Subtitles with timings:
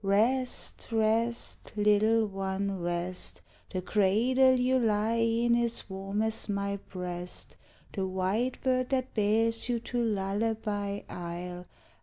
[0.03, 7.55] Rest, rest, little one, rest; The cradle you lie in is warm as my breast,
[7.93, 11.67] The white bird that bears you to Lullaby Isle.